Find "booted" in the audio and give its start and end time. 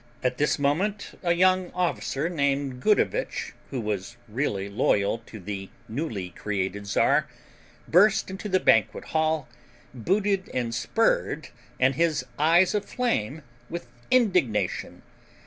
9.93-10.49